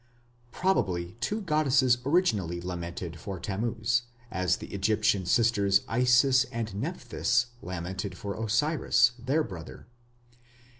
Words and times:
Probably 0.51 1.15
two 1.19 1.41
goddesses 1.41 1.99
originally 2.07 2.59
lamented 2.59 3.19
for 3.19 3.39
Tammuz, 3.39 4.01
as 4.31 4.57
the 4.57 4.73
Egyptian 4.73 5.27
sisters, 5.27 5.81
Isis 5.87 6.43
and 6.45 6.73
Nepthys, 6.73 7.45
lamented 7.61 8.17
for 8.17 8.33
Osiris, 8.33 9.11
their 9.19 9.43
brother. 9.43 9.85